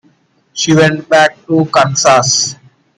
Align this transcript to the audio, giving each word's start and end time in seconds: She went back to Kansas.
She 0.53 0.73
went 0.73 1.07
back 1.09 1.45
to 1.45 1.65
Kansas. 1.71 2.55